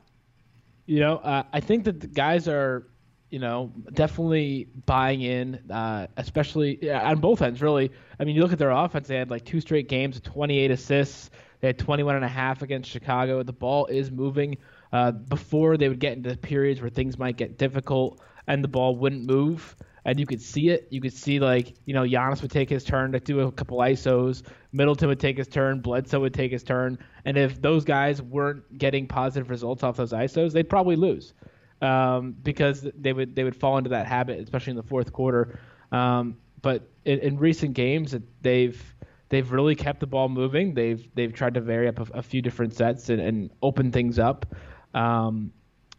[0.87, 2.87] You know, uh, I think that the guys are,
[3.35, 7.61] you know, definitely buying in, uh, especially on both ends.
[7.61, 10.23] Really, I mean, you look at their offense; they had like two straight games of
[10.23, 11.31] 28 assists.
[11.59, 13.42] They had 21 and a half against Chicago.
[13.42, 14.57] The ball is moving.
[14.92, 18.94] Uh, before they would get into periods where things might get difficult and the ball
[18.94, 20.87] wouldn't move, and you could see it.
[20.90, 23.79] You could see like you know Giannis would take his turn to do a couple
[23.79, 24.44] isos.
[24.70, 25.81] Middleton would take his turn.
[25.81, 27.01] Bledsoe would take his turn.
[27.25, 31.35] And if those guys weren't getting positive results off those isos, they'd probably lose
[31.80, 35.58] um, because they would they would fall into that habit, especially in the fourth quarter.
[35.92, 38.94] Um, but in, in recent games, they've
[39.28, 40.74] they've really kept the ball moving.
[40.74, 44.18] They've they've tried to vary up a, a few different sets and, and open things
[44.18, 44.54] up.
[44.94, 45.52] Um,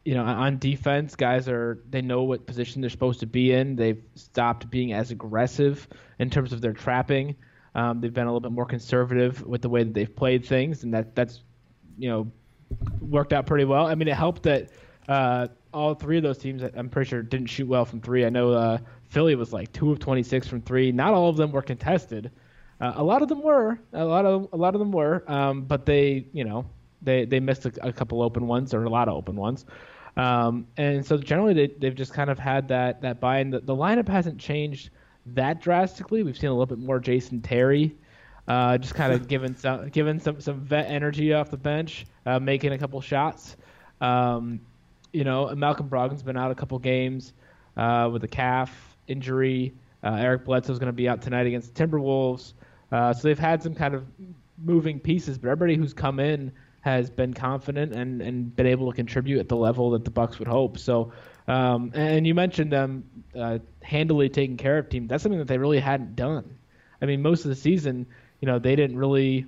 [0.05, 3.75] you know, on defense, guys are they know what position they're supposed to be in.
[3.75, 5.87] They've stopped being as aggressive
[6.19, 7.35] in terms of their trapping.
[7.73, 10.83] Um, they've been a little bit more conservative with the way that they've played things,
[10.83, 11.41] and that that's
[11.97, 12.31] you know
[13.01, 13.85] worked out pretty well.
[13.85, 14.69] I mean, it helped that
[15.07, 18.25] uh, all three of those teams, I'm pretty sure, didn't shoot well from three.
[18.25, 18.77] I know uh,
[19.09, 20.91] Philly was like two of 26 from three.
[20.91, 22.31] Not all of them were contested.
[22.79, 23.77] Uh, a lot of them were.
[23.93, 25.29] A lot of a lot of them were.
[25.29, 26.65] Um, but they, you know,
[27.01, 29.65] they they missed a, a, couple open ones or a lot of open ones.
[30.17, 33.49] Um, and so generally they they've just kind of had that that buy in.
[33.49, 34.89] The, the lineup hasn't changed
[35.27, 36.23] that drastically.
[36.23, 37.95] We've seen a little bit more Jason Terry.
[38.47, 42.39] Uh, just kind of giving some giving some some vet energy off the bench, uh,
[42.39, 43.57] making a couple shots.
[43.99, 44.61] Um,
[45.15, 47.33] you know, Malcolm Brogdon's been out a couple games
[47.77, 49.73] uh, with a calf injury.
[50.03, 52.53] Uh, Eric Bledsoe's going to be out tonight against the Timberwolves.
[52.91, 54.05] Uh, so they've had some kind of
[54.63, 56.51] moving pieces, but everybody who's come in
[56.81, 60.37] has been confident and, and been able to contribute at the level that the Bucks
[60.37, 60.77] would hope.
[60.77, 61.13] So,
[61.47, 63.03] um, and you mentioned them
[63.35, 65.09] uh, handily taking care of teams.
[65.09, 66.57] That's something that they really hadn't done.
[67.01, 68.05] I mean, most of the season,
[68.41, 69.45] you know, they didn't really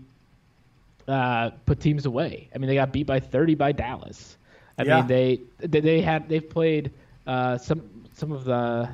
[1.07, 2.49] uh, put teams away.
[2.55, 4.37] I mean, they got beat by 30 by Dallas.
[4.77, 4.97] I yeah.
[4.97, 6.91] mean, they, they they had they've played
[7.25, 7.81] uh, some
[8.13, 8.89] some of the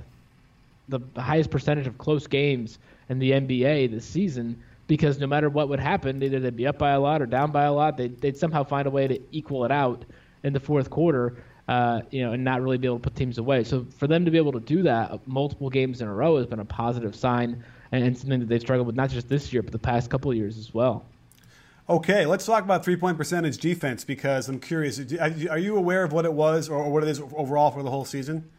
[0.90, 5.70] the highest percentage of close games in the NBA this season because no matter what
[5.70, 8.20] would happen, either they'd be up by a lot or down by a lot, they'd,
[8.22, 10.04] they'd somehow find a way to equal it out
[10.44, 11.38] in the fourth quarter,
[11.70, 13.64] uh, you know, and not really be able to put teams away.
[13.64, 16.48] So for them to be able to do that multiple games in a row has
[16.48, 19.72] been a positive sign and, something that they've struggled with not just this year, but
[19.72, 21.06] the past couple of years as well.
[21.90, 25.00] Okay, let's talk about three point percentage defense because I'm curious.
[25.20, 28.06] Are you aware of what it was or what it is overall for the whole
[28.06, 28.50] season?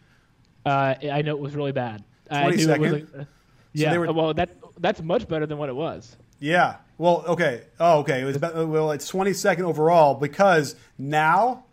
[0.66, 2.04] Uh, I know it was really bad.
[2.30, 3.26] 22nd.
[3.72, 6.16] Yeah, so were, well, that that's much better than what it was.
[6.38, 6.76] Yeah.
[6.98, 7.62] Well, okay.
[7.80, 8.20] Oh, okay.
[8.20, 11.64] It was well, it's 22nd overall because now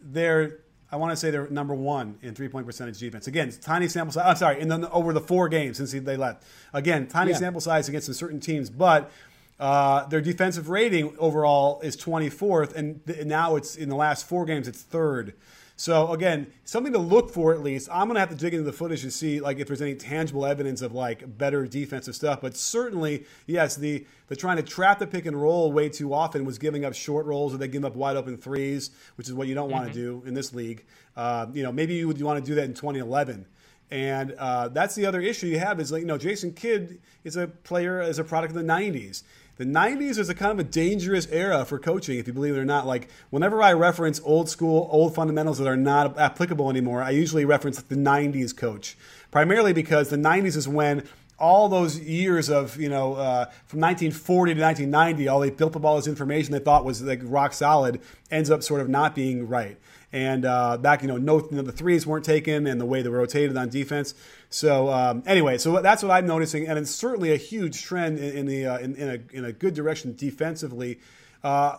[0.00, 3.26] they're I want to say they're number one in three point percentage defense.
[3.26, 4.24] Again, tiny sample size.
[4.24, 6.44] I'm sorry, in the, over the four games since they left.
[6.72, 7.38] Again, tiny yeah.
[7.38, 9.10] sample size against certain teams, but
[9.58, 14.44] uh, their defensive rating overall is 24th, and th- now it's in the last four
[14.44, 15.34] games it's third.
[15.78, 17.90] So again, something to look for at least.
[17.92, 20.46] I'm gonna have to dig into the footage to see like if there's any tangible
[20.46, 22.40] evidence of like better defensive stuff.
[22.40, 26.46] But certainly, yes, the the trying to trap the pick and roll way too often
[26.46, 29.48] was giving up short rolls or they give up wide open threes, which is what
[29.48, 29.80] you don't mm-hmm.
[29.80, 30.82] want to do in this league.
[31.14, 33.44] Uh, you know, maybe you would want to do that in 2011.
[33.90, 37.36] And uh, that's the other issue you have is like you know Jason Kidd is
[37.36, 39.24] a player as a product of the 90s
[39.56, 42.58] the 90s was a kind of a dangerous era for coaching, if you believe it
[42.58, 42.86] or not.
[42.86, 47.46] Like, whenever I reference old school, old fundamentals that are not applicable anymore, I usually
[47.46, 48.98] reference the 90s coach.
[49.30, 51.04] Primarily because the 90s is when
[51.38, 55.84] all those years of, you know, uh, from 1940 to 1990, all they built up
[55.84, 59.46] all this information they thought was like rock solid ends up sort of not being
[59.46, 59.78] right.
[60.12, 63.18] And uh, back, you know, no, the threes weren't taken and the way they were
[63.18, 64.14] rotated on defense.
[64.48, 68.36] So um, anyway, so that's what I'm noticing, and it's certainly a huge trend in,
[68.38, 71.00] in the uh, in, in, a, in a good direction defensively.
[71.42, 71.76] Uh,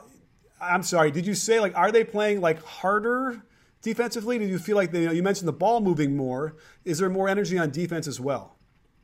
[0.62, 3.42] I'm sorry, did you say like are they playing like harder
[3.82, 4.38] defensively?
[4.38, 6.56] Did you feel like they, you, know, you mentioned the ball moving more?
[6.84, 8.57] Is there more energy on defense as well?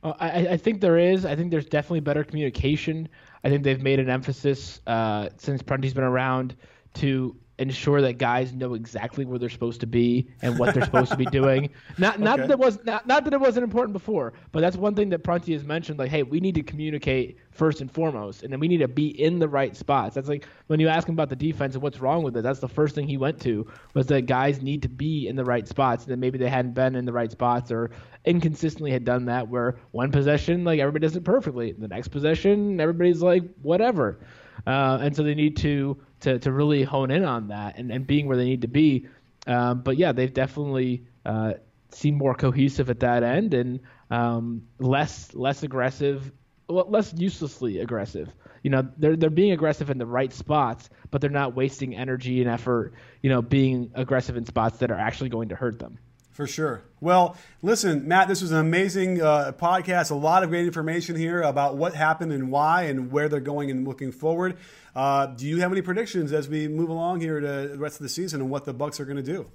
[0.04, 1.24] Uh, I, I, think there is.
[1.24, 3.08] I think there's definitely better communication.
[3.42, 6.54] I think they've made an emphasis uh, since Prunty's been around
[6.94, 11.10] to ensure that guys know exactly where they're supposed to be and what they're supposed
[11.10, 11.70] to be doing.
[11.98, 12.48] Not not okay.
[12.48, 15.22] that it was not, not that it wasn't important before, but that's one thing that
[15.22, 15.98] Prunty has mentioned.
[15.98, 19.08] Like, hey, we need to communicate first and foremost, and then we need to be
[19.20, 20.14] in the right spots.
[20.14, 22.42] That's like when you ask him about the defense and what's wrong with it.
[22.42, 25.44] That's the first thing he went to was that guys need to be in the
[25.44, 27.90] right spots, and then maybe they hadn't been in the right spots or
[28.24, 29.48] inconsistently had done that.
[29.48, 34.18] Where one possession, like everybody does it perfectly, the next possession, everybody's like whatever.
[34.66, 38.06] Uh, and so they need to, to to really hone in on that and, and
[38.06, 39.06] being where they need to be.
[39.46, 41.54] Um, but yeah, they've definitely uh,
[41.90, 46.32] seemed more cohesive at that end and um, less less aggressive,
[46.68, 48.28] well, less uselessly aggressive.
[48.62, 52.40] You know, they're they're being aggressive in the right spots, but they're not wasting energy
[52.40, 52.94] and effort.
[53.22, 55.98] You know, being aggressive in spots that are actually going to hurt them.
[56.34, 56.82] For sure.
[57.00, 60.10] Well, listen, Matt, this was an amazing uh, podcast.
[60.10, 63.70] A lot of great information here about what happened and why and where they're going
[63.70, 64.56] and looking forward.
[64.96, 68.02] Uh, do you have any predictions as we move along here to the rest of
[68.02, 69.48] the season and what the Bucks are going to do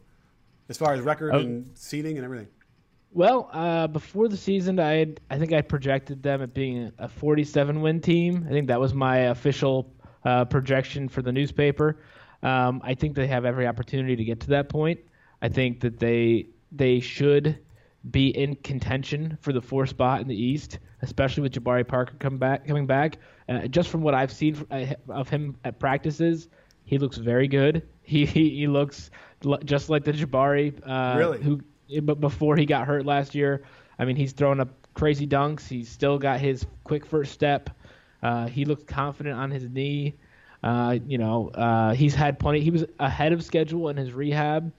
[0.69, 1.39] as far as record oh.
[1.39, 2.47] and seeding and everything?
[3.11, 7.09] Well, uh, before the season, I had, I think I projected them at being a
[7.09, 8.45] 47 win team.
[8.47, 9.91] I think that was my official
[10.23, 11.97] uh, projection for the newspaper.
[12.41, 15.01] Um, I think they have every opportunity to get to that point.
[15.41, 17.59] I think that they they should
[18.11, 22.37] be in contention for the four spot in the East, especially with Jabari Parker come
[22.37, 23.17] back, coming back.
[23.47, 26.47] Uh, just from what I've seen uh, of him at practices,
[26.85, 27.87] he looks very good.
[28.09, 29.11] He he, he looks
[29.65, 31.39] just like the Jabari uh, really?
[31.43, 31.61] who
[32.01, 33.63] but before he got hurt last year.
[33.99, 35.67] I mean, he's throwing up crazy dunks.
[35.67, 37.69] He's still got his quick first step.
[38.23, 40.15] Uh, he looks confident on his knee.
[40.63, 42.61] Uh, you know, uh, he's had plenty.
[42.61, 44.71] He was ahead of schedule in his rehab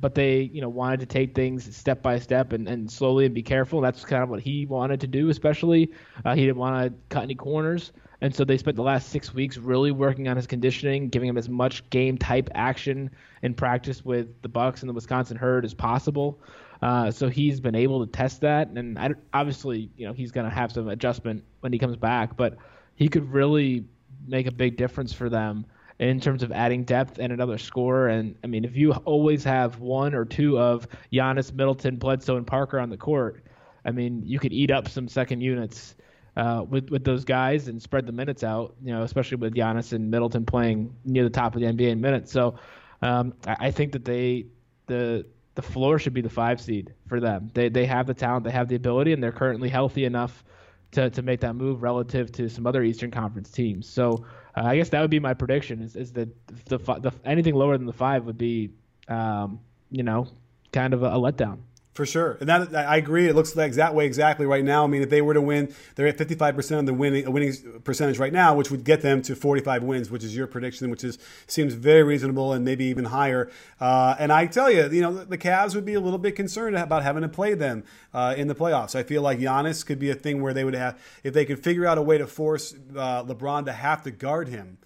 [0.00, 3.34] but they you know wanted to take things step by step and, and slowly and
[3.34, 3.80] be careful.
[3.80, 5.90] That's kind of what he wanted to do, especially
[6.24, 9.32] uh, he didn't want to cut any corners, and so they spent the last six
[9.32, 13.10] weeks really working on his conditioning, giving him as much game type action
[13.42, 16.38] in practice with the Bucks and the Wisconsin Herd as possible.
[16.82, 20.48] Uh, so he's been able to test that, and I, obviously you know he's going
[20.48, 22.56] to have some adjustment when he comes back, but
[22.96, 23.84] he could really
[24.26, 25.64] make a big difference for them
[25.98, 28.08] in terms of adding depth and another scorer.
[28.08, 32.46] And I mean, if you always have one or two of Giannis, Middleton, Bledsoe, and
[32.46, 33.42] Parker on the court,
[33.84, 35.94] I mean, you could eat up some second units
[36.36, 38.74] uh, with with those guys and spread the minutes out.
[38.82, 42.00] You know, especially with Giannis and Middleton playing near the top of the NBA in
[42.00, 42.30] minutes.
[42.30, 42.56] So
[43.02, 44.46] um, I, I think that they
[44.86, 47.50] the the floor should be the five seed for them.
[47.54, 50.44] They they have the talent, they have the ability, and they're currently healthy enough
[50.92, 53.88] to to make that move relative to some other Eastern Conference teams.
[53.88, 54.24] So
[54.56, 55.82] uh, I guess that would be my prediction.
[55.82, 56.28] Is, is that
[56.66, 58.70] the, the anything lower than the five would be,
[59.08, 60.28] um, you know,
[60.72, 61.58] kind of a, a letdown.
[61.96, 63.26] For sure, and that I agree.
[63.26, 64.84] It looks like that way exactly right now.
[64.84, 67.54] I mean, if they were to win, they're at 55 percent of the winning winning
[67.84, 71.02] percentage right now, which would get them to 45 wins, which is your prediction, which
[71.02, 73.50] is seems very reasonable and maybe even higher.
[73.80, 76.76] Uh, and I tell you, you know, the Cavs would be a little bit concerned
[76.76, 77.82] about having to play them
[78.12, 78.94] uh, in the playoffs.
[78.94, 81.64] I feel like Giannis could be a thing where they would have, if they could
[81.64, 84.76] figure out a way to force uh, LeBron to have to guard him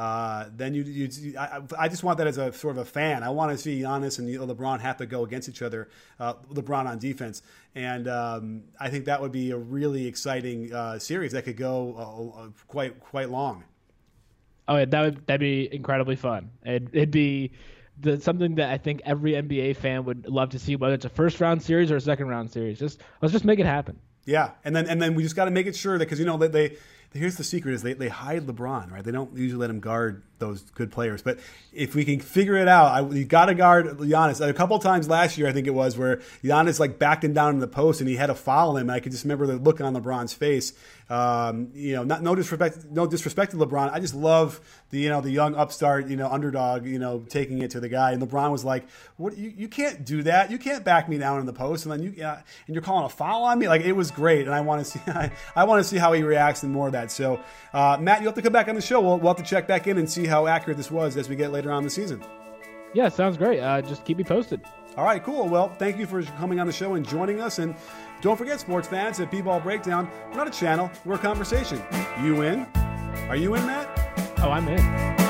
[0.00, 3.22] uh, then you, you I, I, just want that as a sort of a fan.
[3.22, 5.90] I want to see Giannis and LeBron have to go against each other.
[6.18, 7.42] Uh, LeBron on defense,
[7.74, 11.94] and um, I think that would be a really exciting uh, series that could go
[11.98, 13.64] uh, uh, quite quite long.
[14.68, 16.50] Oh, yeah, that would that'd be incredibly fun.
[16.64, 17.52] It'd, it'd be
[17.98, 21.10] the, something that I think every NBA fan would love to see, whether it's a
[21.10, 22.78] first round series or a second round series.
[22.78, 24.00] Just let's just make it happen.
[24.24, 26.24] Yeah, and then and then we just got to make it sure that because you
[26.24, 26.76] know they
[27.12, 29.02] here's the secret: is they, they hide LeBron, right?
[29.04, 31.22] They don't usually let him guard those good players.
[31.22, 31.38] But
[31.72, 34.46] if we can figure it out, I, you got to guard Giannis.
[34.46, 37.54] A couple times last year, I think it was, where Giannis like backed him down
[37.54, 38.88] in the post and he had to foul him.
[38.88, 40.72] And I could just remember the look on LeBron's face.
[41.10, 43.92] Um, you know, not no disrespect, no disrespect to LeBron.
[43.92, 47.60] I just love the you know the young upstart, you know, underdog, you know, taking
[47.62, 48.12] it to the guy.
[48.12, 49.36] And LeBron was like, "What?
[49.36, 50.52] You, you can't do that.
[50.52, 53.04] You can't back me down in the post, and then you uh, and you're calling
[53.04, 53.66] a foul on me.
[53.66, 56.12] Like it was great, and I want to see I, I want to see how
[56.12, 57.10] he reacts and more of that.
[57.10, 57.40] So,
[57.72, 59.00] uh, Matt, you have to come back on the show.
[59.00, 61.34] We'll, we'll have to check back in and see how accurate this was as we
[61.34, 62.22] get later on in the season.
[62.94, 63.60] Yeah, sounds great.
[63.60, 64.60] Uh, just keep me posted.
[64.96, 65.48] All right, cool.
[65.48, 67.60] Well, thank you for coming on the show and joining us.
[67.60, 67.76] And
[68.20, 71.82] don't forget, sports fans, at B-Ball Breakdown, we're not a channel, we're a conversation.
[72.22, 72.66] You in?
[73.28, 73.88] Are you in, Matt?
[74.38, 75.29] Oh, I'm in.